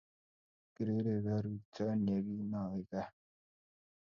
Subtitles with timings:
[0.73, 3.11] Kiriri karuchon ye kinawe kaa